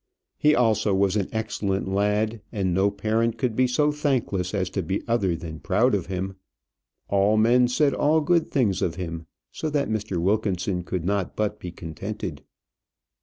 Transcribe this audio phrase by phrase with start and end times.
[0.39, 4.81] He also was an excellent lad, and no parent could be so thankless as to
[4.81, 6.37] be other than proud of him.
[7.07, 10.17] All men said all good things of him, so that Mr.
[10.17, 12.41] Wilkinson could not but be contented.